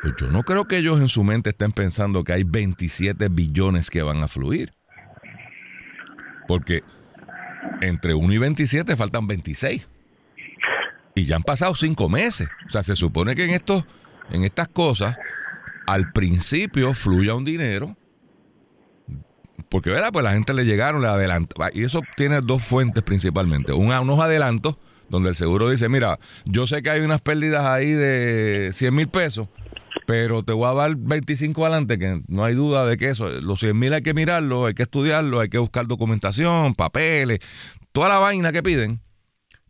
Pues 0.02 0.14
yo 0.18 0.28
no 0.28 0.42
creo 0.42 0.66
que 0.66 0.78
ellos 0.78 1.00
en 1.00 1.08
su 1.08 1.22
mente 1.22 1.50
estén 1.50 1.72
pensando 1.72 2.24
que 2.24 2.32
hay 2.32 2.44
27 2.44 3.28
billones 3.28 3.90
que 3.90 4.02
van 4.02 4.22
a 4.22 4.28
fluir. 4.28 4.72
Porque 6.48 6.82
entre 7.80 8.14
1 8.14 8.32
y 8.32 8.38
27 8.38 8.96
faltan 8.96 9.26
26. 9.26 9.86
Y 11.14 11.24
ya 11.26 11.36
han 11.36 11.42
pasado 11.42 11.74
cinco 11.74 12.08
meses. 12.08 12.48
O 12.66 12.70
sea, 12.70 12.82
se 12.82 12.96
supone 12.96 13.34
que 13.34 13.44
en 13.44 13.50
estos, 13.50 13.84
en 14.30 14.44
estas 14.44 14.68
cosas, 14.68 15.16
al 15.86 16.12
principio 16.12 16.94
fluya 16.94 17.34
un 17.34 17.44
dinero. 17.44 17.96
Porque, 19.68 19.90
¿verdad? 19.90 20.10
Pues 20.12 20.24
la 20.24 20.32
gente 20.32 20.54
le 20.54 20.64
llegaron, 20.64 21.02
le 21.02 21.08
adelantaron. 21.08 21.70
Y 21.74 21.84
eso 21.84 22.00
tiene 22.16 22.40
dos 22.40 22.64
fuentes 22.64 23.02
principalmente. 23.02 23.72
Una, 23.72 24.00
unos 24.00 24.20
adelantos 24.20 24.76
donde 25.08 25.30
el 25.30 25.34
seguro 25.34 25.70
dice, 25.70 25.88
mira, 25.88 26.18
yo 26.44 26.66
sé 26.66 26.82
que 26.82 26.90
hay 26.90 27.00
unas 27.00 27.20
pérdidas 27.20 27.64
ahí 27.64 27.90
de 27.92 28.70
100 28.74 28.94
mil 28.94 29.08
pesos, 29.08 29.48
pero 30.06 30.42
te 30.42 30.52
voy 30.52 30.68
a 30.68 30.74
dar 30.74 30.96
25 30.96 31.64
adelante, 31.64 31.98
que 31.98 32.22
no 32.28 32.44
hay 32.44 32.54
duda 32.54 32.86
de 32.86 32.96
que 32.96 33.10
eso, 33.10 33.28
los 33.28 33.60
100 33.60 33.78
mil 33.78 33.92
hay 33.92 34.02
que 34.02 34.14
mirarlo, 34.14 34.66
hay 34.66 34.74
que 34.74 34.84
estudiarlo, 34.84 35.40
hay 35.40 35.48
que 35.48 35.58
buscar 35.58 35.86
documentación, 35.86 36.74
papeles, 36.74 37.40
toda 37.92 38.08
la 38.08 38.18
vaina 38.18 38.52
que 38.52 38.62
piden, 38.62 39.00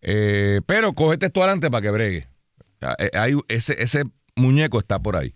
eh, 0.03 0.61
pero 0.67 0.93
cógete 0.93 1.27
esto 1.27 1.43
adelante 1.43 1.71
para 1.71 1.83
que 1.83 1.91
bregue. 1.91 2.29
Eh, 2.99 3.37
ese, 3.49 3.83
ese 3.83 4.05
muñeco 4.37 4.79
está 4.79 4.99
por 4.99 5.17
ahí. 5.17 5.35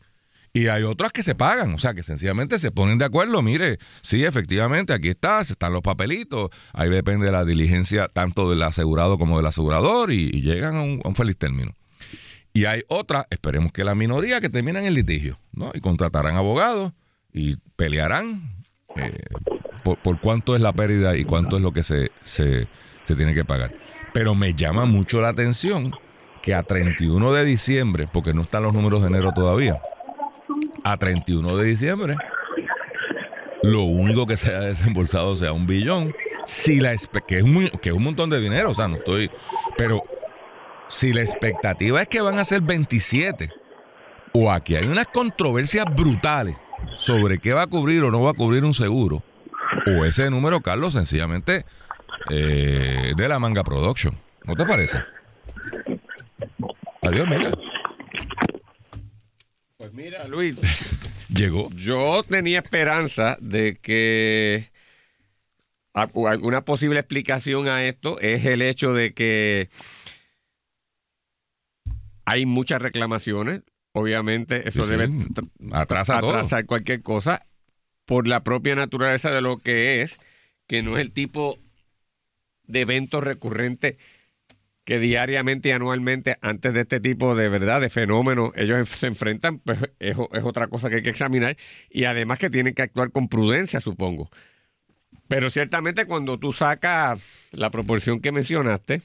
Y 0.52 0.66
hay 0.66 0.82
otras 0.82 1.12
que 1.12 1.22
se 1.22 1.36
pagan, 1.36 1.74
o 1.74 1.78
sea, 1.78 1.94
que 1.94 2.02
sencillamente 2.02 2.58
se 2.58 2.72
ponen 2.72 2.98
de 2.98 3.04
acuerdo. 3.04 3.40
Mire, 3.40 3.78
sí, 4.02 4.24
efectivamente, 4.24 4.92
aquí 4.92 5.10
está, 5.10 5.40
están 5.42 5.72
los 5.72 5.82
papelitos. 5.82 6.50
Ahí 6.72 6.90
depende 6.90 7.26
de 7.26 7.32
la 7.32 7.44
diligencia 7.44 8.08
tanto 8.08 8.50
del 8.50 8.62
asegurado 8.62 9.16
como 9.16 9.36
del 9.36 9.46
asegurador 9.46 10.10
y, 10.10 10.42
llegan 10.42 10.74
a 10.74 10.82
un, 10.82 11.14
feliz 11.14 11.36
término. 11.36 11.72
Y 12.52 12.64
hay 12.64 12.82
otras, 12.88 13.26
esperemos 13.30 13.70
que 13.70 13.84
la 13.84 13.94
minoría, 13.94 14.40
que 14.40 14.48
terminan 14.48 14.84
en 14.84 14.94
litigio, 14.94 15.38
¿no? 15.52 15.70
Y 15.72 15.80
contratarán 15.80 16.34
abogados 16.34 16.92
y 17.32 17.56
pelearán 17.76 18.64
eh, 18.96 19.18
por, 19.84 20.20
cuánto 20.20 20.56
es 20.56 20.62
la 20.62 20.72
pérdida 20.72 21.16
y 21.16 21.24
cuánto 21.24 21.58
es 21.58 21.62
lo 21.62 21.70
que 21.72 21.84
se, 21.84 22.10
se, 22.24 22.66
se 23.04 23.14
tiene 23.14 23.34
que 23.34 23.44
pagar. 23.44 23.72
Pero 24.12 24.34
me 24.34 24.54
llama 24.54 24.84
mucho 24.84 25.20
la 25.20 25.28
atención 25.28 25.92
que 26.42 26.54
a 26.54 26.64
31 26.64 27.32
de 27.32 27.44
diciembre, 27.44 28.06
porque 28.12 28.34
no 28.34 28.42
están 28.42 28.64
los 28.64 28.74
números 28.74 29.02
de 29.02 29.08
enero 29.08 29.30
todavía, 29.32 29.80
a 30.84 30.96
31 30.96 31.56
de 31.56 31.64
diciembre, 31.64 32.16
lo 33.62 33.82
único 33.82 34.26
que 34.26 34.36
se 34.36 34.54
ha 34.54 34.60
desembolsado 34.60 35.36
sea 35.36 35.52
un 35.52 35.66
billón, 35.66 36.14
si 36.46 36.80
la 36.80 36.96
que 37.26 37.38
es, 37.38 37.42
un, 37.42 37.68
que 37.82 37.90
es 37.90 37.94
un 37.94 38.02
montón 38.02 38.30
de 38.30 38.40
dinero, 38.40 38.70
o 38.70 38.74
sea, 38.74 38.88
no 38.88 38.96
estoy, 38.96 39.30
pero 39.76 40.02
si 40.88 41.12
la 41.12 41.22
expectativa 41.22 42.02
es 42.02 42.08
que 42.08 42.20
van 42.20 42.38
a 42.38 42.44
ser 42.44 42.62
27, 42.62 43.50
o 44.32 44.50
aquí 44.50 44.76
hay 44.76 44.86
unas 44.86 45.06
controversias 45.08 45.84
brutales 45.94 46.56
sobre 46.96 47.38
qué 47.38 47.52
va 47.52 47.62
a 47.62 47.66
cubrir 47.66 48.02
o 48.02 48.10
no 48.10 48.22
va 48.22 48.30
a 48.30 48.34
cubrir 48.34 48.64
un 48.64 48.74
seguro, 48.74 49.22
o 49.86 50.04
ese 50.04 50.30
número, 50.30 50.60
Carlos, 50.60 50.94
sencillamente 50.94 51.64
eh, 52.30 53.12
de 53.16 53.28
la 53.28 53.38
manga 53.38 53.64
production. 53.64 54.16
¿No 54.44 54.56
te 54.56 54.64
parece? 54.64 54.98
Adiós, 57.02 57.28
mira. 57.28 57.50
Luis. 60.28 60.56
Llegó. 61.28 61.70
Yo 61.70 62.22
tenía 62.28 62.58
esperanza 62.58 63.36
de 63.40 63.78
que 63.80 64.70
una 66.14 66.64
posible 66.64 67.00
explicación 67.00 67.68
a 67.68 67.84
esto 67.84 68.20
es 68.20 68.44
el 68.44 68.62
hecho 68.62 68.92
de 68.92 69.12
que 69.12 69.70
hay 72.24 72.46
muchas 72.46 72.82
reclamaciones. 72.82 73.62
Obviamente, 73.92 74.68
eso 74.68 74.86
debe 74.86 75.10
atrasar 75.72 76.66
cualquier 76.66 77.02
cosa 77.02 77.46
por 78.04 78.28
la 78.28 78.44
propia 78.44 78.76
naturaleza 78.76 79.30
de 79.32 79.40
lo 79.40 79.58
que 79.58 80.02
es, 80.02 80.18
que 80.68 80.82
no 80.82 80.96
es 80.96 81.02
el 81.02 81.12
tipo 81.12 81.58
de 82.64 82.82
eventos 82.82 83.22
recurrentes 83.22 83.96
que 84.90 84.98
diariamente 84.98 85.68
y 85.68 85.72
anualmente 85.72 86.36
antes 86.40 86.74
de 86.74 86.80
este 86.80 86.98
tipo 86.98 87.36
de 87.36 87.48
verdad 87.48 87.80
de 87.80 87.90
fenómenos 87.90 88.50
ellos 88.56 88.88
se 88.88 89.06
enfrentan, 89.06 89.60
pues 89.60 89.78
es, 90.00 90.16
otra 90.42 90.66
cosa 90.66 90.90
que 90.90 90.96
hay 90.96 91.02
que 91.04 91.10
examinar 91.10 91.56
y 91.88 92.06
además 92.06 92.40
que 92.40 92.50
tienen 92.50 92.74
que 92.74 92.82
actuar 92.82 93.12
con 93.12 93.28
prudencia, 93.28 93.80
supongo. 93.80 94.28
Pero 95.28 95.48
ciertamente 95.48 96.06
cuando 96.06 96.40
tú 96.40 96.52
sacas 96.52 97.20
la 97.52 97.70
proporción 97.70 98.20
que 98.20 98.32
mencionaste, 98.32 99.02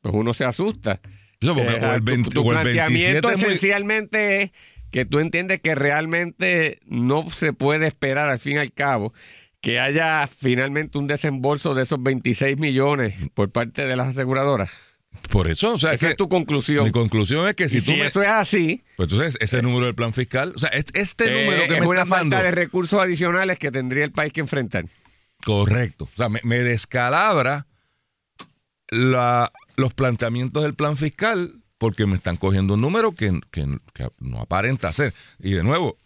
pues 0.00 0.12
uno 0.12 0.34
se 0.34 0.44
asusta. 0.44 0.98
Eso 1.40 1.54
el 1.56 2.28
tu, 2.28 2.44
planteamiento 2.44 3.30
esencialmente 3.30 4.42
es 4.42 4.50
que 4.90 5.04
tú 5.04 5.20
entiendes 5.20 5.60
que 5.60 5.76
realmente 5.76 6.80
no 6.86 7.30
se 7.30 7.52
puede 7.52 7.86
esperar 7.86 8.28
al 8.30 8.40
fin 8.40 8.54
y 8.54 8.58
al 8.58 8.72
cabo 8.72 9.14
que 9.60 9.78
haya 9.78 10.26
finalmente 10.26 10.98
un 10.98 11.06
desembolso 11.06 11.76
de 11.76 11.84
esos 11.84 12.02
26 12.02 12.58
millones 12.58 13.14
por 13.34 13.52
parte 13.52 13.86
de 13.86 13.94
las 13.94 14.08
aseguradoras. 14.08 14.87
Por 15.30 15.48
eso, 15.48 15.74
o 15.74 15.78
sea, 15.78 15.92
esa 15.92 16.10
es, 16.10 16.16
tu 16.16 16.28
conclusión. 16.28 16.84
Mi 16.84 16.90
conclusión 16.90 17.46
es 17.48 17.54
que 17.54 17.68
si, 17.68 17.82
tú 17.82 17.92
eso 17.92 18.22
es 18.22 18.28
así, 18.28 18.82
pues 18.96 19.12
entonces 19.12 19.36
ese 19.40 19.62
número 19.62 19.86
del 19.86 19.94
plan 19.94 20.12
fiscal, 20.12 20.52
o 20.56 20.58
sea, 20.58 20.70
este, 20.70 21.24
eh, 21.26 21.44
número 21.44 21.68
que 21.68 21.74
es 21.74 21.80
me 21.80 21.86
una 21.86 22.06
falta 22.06 22.42
de 22.42 22.50
recursos 22.50 23.00
adicionales 23.00 23.58
que 23.58 23.70
tendría 23.70 24.04
el 24.04 24.12
país 24.12 24.32
que 24.32 24.40
enfrentar. 24.40 24.86
Correcto. 25.44 26.04
O 26.04 26.16
sea, 26.16 26.28
me, 26.28 26.58
descalabra 26.58 27.66
la, 28.88 29.52
los 29.76 29.94
planteamientos 29.94 30.62
del 30.62 30.74
plan 30.74 30.96
fiscal 30.96 31.62
porque 31.78 32.06
me 32.06 32.16
están 32.16 32.36
cogiendo 32.36 32.74
un 32.74 32.80
número 32.80 33.12
que, 33.12 33.38
que, 33.52 33.66
no 34.18 34.40
aparenta 34.40 34.92
ser. 34.92 35.14
Y 35.38 35.52
de 35.52 35.62
nuevo, 35.62 35.96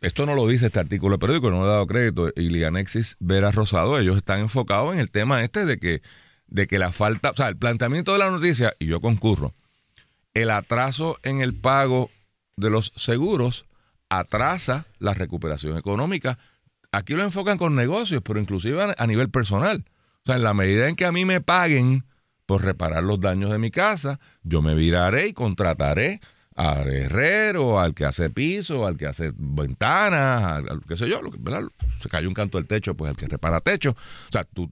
esto 0.00 0.26
no 0.26 0.34
lo 0.34 0.46
dice 0.46 0.66
este 0.66 0.80
artículo 0.80 1.18
periódico, 1.18 1.50
no 1.50 1.60
le 1.60 1.64
he 1.64 1.68
dado 1.68 1.86
crédito. 1.86 2.30
Y 2.36 2.50
Liganexis 2.50 3.16
Vera 3.20 3.50
Rosado, 3.50 3.98
ellos 3.98 4.16
están 4.16 4.40
enfocados 4.40 4.92
en 4.92 5.00
el 5.00 5.10
tema 5.10 5.42
este 5.42 5.64
de 5.64 5.78
que 5.78 6.02
de 6.46 6.66
que 6.66 6.78
la 6.78 6.92
falta, 6.92 7.30
o 7.30 7.36
sea, 7.36 7.48
el 7.48 7.56
planteamiento 7.56 8.12
de 8.12 8.18
la 8.18 8.30
noticia, 8.30 8.74
y 8.78 8.86
yo 8.86 9.00
concurro, 9.00 9.54
el 10.34 10.50
atraso 10.50 11.18
en 11.22 11.40
el 11.40 11.54
pago 11.54 12.10
de 12.56 12.70
los 12.70 12.92
seguros 12.96 13.66
atrasa 14.08 14.86
la 14.98 15.14
recuperación 15.14 15.76
económica. 15.76 16.38
Aquí 16.92 17.14
lo 17.14 17.24
enfocan 17.24 17.58
con 17.58 17.74
negocios, 17.74 18.22
pero 18.24 18.38
inclusive 18.38 18.94
a 18.96 19.06
nivel 19.06 19.30
personal. 19.30 19.84
O 20.24 20.26
sea, 20.26 20.36
en 20.36 20.42
la 20.42 20.54
medida 20.54 20.88
en 20.88 20.96
que 20.96 21.06
a 21.06 21.12
mí 21.12 21.24
me 21.24 21.40
paguen 21.40 22.04
por 22.46 22.62
reparar 22.62 23.02
los 23.02 23.20
daños 23.20 23.50
de 23.50 23.58
mi 23.58 23.70
casa, 23.70 24.20
yo 24.42 24.62
me 24.62 24.74
viraré 24.74 25.28
y 25.28 25.32
contrataré 25.32 26.20
al 26.54 26.88
herrero, 26.88 27.80
al 27.80 27.94
que 27.94 28.04
hace 28.04 28.30
piso, 28.30 28.86
al 28.86 28.96
que 28.96 29.06
hace 29.06 29.32
ventanas, 29.36 30.64
al, 30.68 30.80
qué 30.86 30.96
sé 30.96 31.08
yo, 31.08 31.20
que, 31.30 31.38
se 31.98 32.08
cayó 32.08 32.28
un 32.28 32.34
canto 32.34 32.58
del 32.58 32.66
techo, 32.66 32.94
pues 32.94 33.10
al 33.10 33.16
que 33.16 33.26
repara 33.26 33.60
techo. 33.60 33.90
O 33.90 34.32
sea, 34.32 34.44
tú 34.44 34.70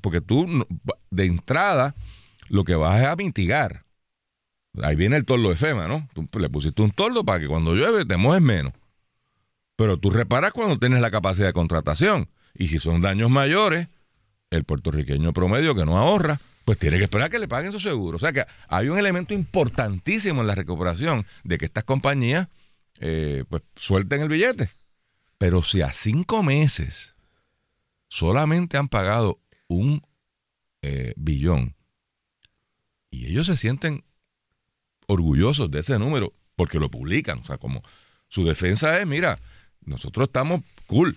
porque 0.00 0.20
tú 0.20 0.66
de 1.10 1.24
entrada 1.24 1.94
lo 2.48 2.64
que 2.64 2.74
vas 2.74 3.00
es 3.00 3.06
a 3.06 3.16
mitigar. 3.16 3.84
Ahí 4.82 4.96
viene 4.96 5.16
el 5.16 5.24
tordo 5.24 5.48
de 5.48 5.56
FEMA, 5.56 5.86
¿no? 5.86 6.08
Tú 6.14 6.38
le 6.38 6.48
pusiste 6.48 6.82
un 6.82 6.90
tordo 6.90 7.24
para 7.24 7.40
que 7.40 7.46
cuando 7.46 7.74
llueve 7.74 8.04
te 8.04 8.16
mojes 8.16 8.42
menos. 8.42 8.72
Pero 9.76 9.98
tú 9.98 10.10
reparas 10.10 10.52
cuando 10.52 10.78
tienes 10.78 11.00
la 11.00 11.10
capacidad 11.10 11.46
de 11.46 11.52
contratación. 11.52 12.28
Y 12.54 12.68
si 12.68 12.78
son 12.78 13.00
daños 13.00 13.30
mayores, 13.30 13.88
el 14.50 14.64
puertorriqueño 14.64 15.32
promedio 15.32 15.74
que 15.74 15.84
no 15.84 15.96
ahorra, 15.96 16.38
pues 16.64 16.78
tiene 16.78 16.98
que 16.98 17.04
esperar 17.04 17.30
que 17.30 17.38
le 17.38 17.48
paguen 17.48 17.72
su 17.72 17.80
seguro. 17.80 18.16
O 18.16 18.20
sea 18.20 18.32
que 18.32 18.44
hay 18.68 18.88
un 18.88 18.98
elemento 18.98 19.34
importantísimo 19.34 20.40
en 20.40 20.46
la 20.46 20.54
recuperación 20.54 21.26
de 21.44 21.58
que 21.58 21.64
estas 21.66 21.84
compañías 21.84 22.48
eh, 23.00 23.44
pues 23.48 23.62
suelten 23.76 24.22
el 24.22 24.28
billete. 24.28 24.70
Pero 25.38 25.62
si 25.62 25.82
a 25.82 25.92
cinco 25.92 26.42
meses 26.42 27.14
solamente 28.08 28.76
han 28.76 28.88
pagado 28.88 29.40
un 29.68 30.02
eh, 30.82 31.14
billón 31.16 31.74
y 33.10 33.26
ellos 33.26 33.46
se 33.46 33.56
sienten 33.56 34.04
orgullosos 35.06 35.70
de 35.70 35.80
ese 35.80 35.98
número 35.98 36.32
porque 36.56 36.78
lo 36.78 36.90
publican, 36.90 37.40
o 37.40 37.44
sea, 37.44 37.58
como 37.58 37.82
su 38.28 38.44
defensa 38.44 39.00
es, 39.00 39.06
mira, 39.06 39.40
nosotros 39.82 40.28
estamos 40.28 40.62
cool, 40.86 41.16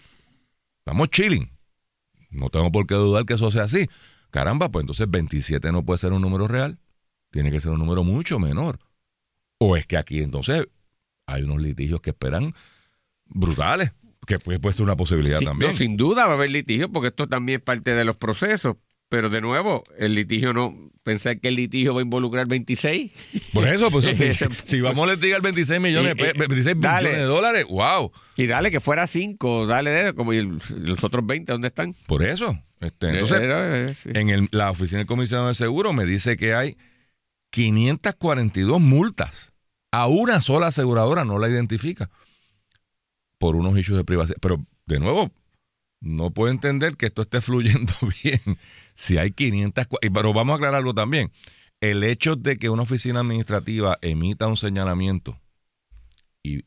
estamos 0.79 1.09
chilling, 1.09 1.51
no 2.29 2.49
tengo 2.49 2.71
por 2.71 2.85
qué 2.87 2.95
dudar 2.95 3.25
que 3.25 3.35
eso 3.35 3.49
sea 3.51 3.63
así, 3.63 3.87
Caramba, 4.31 4.69
pues 4.69 4.83
entonces 4.83 5.09
27 5.09 5.71
no 5.71 5.83
puede 5.83 5.97
ser 5.97 6.13
un 6.13 6.21
número 6.21 6.47
real, 6.47 6.79
tiene 7.31 7.51
que 7.51 7.61
ser 7.61 7.71
un 7.71 7.79
número 7.79 8.03
mucho 8.03 8.39
menor. 8.39 8.79
O 9.59 9.75
es 9.75 9.87
que 9.87 9.97
aquí 9.97 10.21
entonces 10.21 10.67
hay 11.25 11.43
unos 11.43 11.61
litigios 11.61 12.01
que 12.01 12.11
esperan 12.11 12.53
brutales, 13.25 13.91
que 14.25 14.39
puede, 14.39 14.73
ser 14.73 14.83
una 14.83 14.95
posibilidad 14.95 15.39
también. 15.41 15.75
sin 15.75 15.97
duda 15.97 16.25
va 16.25 16.33
a 16.33 16.35
haber 16.35 16.51
litigios, 16.51 16.89
porque 16.91 17.09
esto 17.09 17.27
también 17.27 17.59
es 17.59 17.63
parte 17.63 17.95
de 17.95 18.05
los 18.05 18.17
procesos. 18.17 18.77
Pero 19.09 19.29
de 19.29 19.39
nuevo, 19.39 19.83
el 19.97 20.15
litigio 20.15 20.53
no. 20.53 20.91
Pensar 21.03 21.39
que 21.39 21.47
el 21.47 21.55
litigio 21.55 21.93
va 21.93 22.01
a 22.01 22.03
involucrar 22.03 22.45
26. 22.47 23.11
Por 23.53 23.65
eso, 23.65 23.89
pues 23.89 24.05
si, 24.65 24.81
vamos 24.81 25.07
a 25.07 25.13
litigar 25.13 25.41
26 25.41 25.79
millones, 25.79 26.15
26 26.15 26.75
millones 26.75 27.15
de 27.15 27.23
dólares, 27.23 27.65
wow. 27.69 28.11
Y 28.35 28.45
dale 28.47 28.69
que 28.69 28.81
fuera 28.81 29.07
5, 29.07 29.65
dale 29.67 30.13
como 30.13 30.33
y 30.33 30.41
los 30.41 31.01
otros 31.01 31.25
20, 31.25 31.49
¿dónde 31.49 31.69
están? 31.69 31.95
Por 32.07 32.23
eso. 32.23 32.59
Este, 32.79 33.07
entonces, 33.07 34.05
en 34.05 34.49
la 34.51 34.71
oficina 34.71 34.99
del 34.99 35.07
comisionado 35.07 35.47
de 35.47 35.55
seguro 35.55 35.93
me 35.93 36.05
dice 36.05 36.37
que 36.37 36.53
hay 36.53 36.77
542 37.51 38.79
multas. 38.79 39.53
A 39.91 40.07
una 40.07 40.41
sola 40.41 40.67
aseguradora 40.67 41.23
no 41.23 41.39
la 41.39 41.49
identifica 41.49 42.09
por 43.39 43.55
unos 43.55 43.77
hechos 43.77 43.97
de 43.97 44.03
privacidad. 44.03 44.37
Pero, 44.41 44.65
de 44.85 44.99
nuevo, 44.99 45.31
no 46.01 46.31
puedo 46.31 46.51
entender 46.51 46.97
que 46.97 47.07
esto 47.07 47.21
esté 47.23 47.41
fluyendo 47.41 47.93
bien. 48.23 48.41
Si 48.95 49.17
hay 49.17 49.31
500... 49.31 49.87
Pero 50.01 50.33
vamos 50.33 50.53
a 50.53 50.55
aclararlo 50.57 50.93
también. 50.93 51.31
El 51.79 52.03
hecho 52.03 52.35
de 52.35 52.57
que 52.57 52.69
una 52.69 52.83
oficina 52.83 53.21
administrativa 53.21 53.97
emita 54.01 54.47
un 54.47 54.57
señalamiento 54.57 55.39
y 56.43 56.63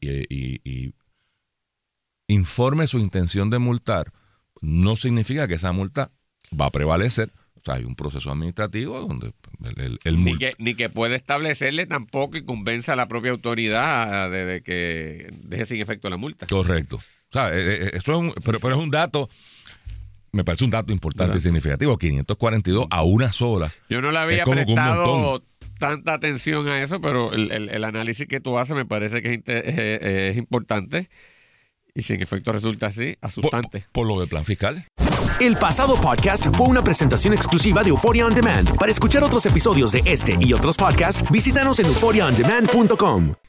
informe 2.28 2.86
su 2.86 2.98
intención 2.98 3.50
de 3.50 3.58
multar, 3.58 4.12
no 4.60 4.96
significa 4.96 5.48
que 5.48 5.54
esa 5.54 5.72
multa 5.72 6.10
va 6.58 6.66
a 6.66 6.70
prevalecer. 6.70 7.30
O 7.56 7.62
sea, 7.64 7.74
hay 7.74 7.84
un 7.84 7.94
proceso 7.94 8.30
administrativo 8.30 8.98
donde 9.00 9.32
el, 9.76 9.98
el, 10.04 10.24
ni, 10.24 10.38
que, 10.38 10.52
ni, 10.58 10.74
que, 10.74 10.88
puede 10.88 11.16
establecerle 11.16 11.86
tampoco 11.86 12.38
y 12.38 12.44
convenza 12.44 12.94
a 12.94 12.96
la 12.96 13.06
propia 13.06 13.32
autoridad 13.32 14.30
de, 14.30 14.62
que 14.62 15.28
deje 15.42 15.66
sin 15.66 15.80
efecto 15.80 16.08
la 16.08 16.16
multa. 16.16 16.46
Correcto. 16.46 16.96
O 16.96 17.32
sea, 17.32 17.54
eh, 17.54 17.84
eh, 17.84 17.90
eso 17.94 18.12
es 18.12 18.18
un, 18.18 18.34
pero, 18.44 18.58
pero 18.60 18.76
es 18.76 18.82
un 18.82 18.90
dato 18.90 19.28
me 20.32 20.44
parece 20.44 20.64
un 20.64 20.70
dato 20.70 20.92
importante 20.92 21.38
y 21.38 21.40
significativo. 21.40 21.98
542 21.98 22.86
a 22.90 23.02
una 23.02 23.32
sola. 23.32 23.72
Yo 23.88 24.00
no 24.00 24.12
le 24.12 24.18
había 24.18 24.44
prestado 24.44 25.42
tanta 25.78 26.14
atención 26.14 26.68
a 26.68 26.82
eso, 26.82 27.00
pero 27.00 27.32
el, 27.32 27.84
análisis 27.84 28.26
que 28.28 28.40
tú 28.40 28.58
haces 28.58 28.76
me 28.76 28.84
parece 28.84 29.22
que 29.22 29.42
es, 29.44 30.36
importante. 30.36 31.08
Y 31.94 32.02
si 32.02 32.14
en 32.14 32.22
efecto 32.22 32.52
resulta 32.52 32.86
así, 32.86 33.16
asustante. 33.20 33.80
Por, 33.92 34.04
por, 34.04 34.06
lo 34.06 34.20
del 34.20 34.28
plan 34.28 34.44
fiscal. 34.44 34.86
El 35.40 35.56
pasado 35.56 36.00
podcast 36.00 36.46
fue 36.56 36.66
una 36.66 36.82
presentación 36.82 37.34
exclusiva 37.34 37.82
de 37.82 37.90
Euphoria 37.90 38.26
On 38.26 38.34
Demand. 38.34 38.76
Para 38.76 38.92
escuchar 38.92 39.24
otros 39.24 39.46
episodios 39.46 39.92
de 39.92 40.02
este 40.04 40.36
y 40.40 40.52
otros 40.52 40.76
podcasts, 40.76 41.24
visítanos 41.30 41.78
en 41.80 41.86
euphoriaondemand.com. 41.86 43.40